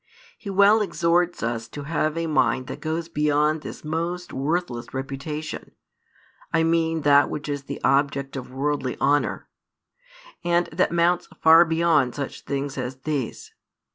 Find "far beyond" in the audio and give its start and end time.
11.43-12.15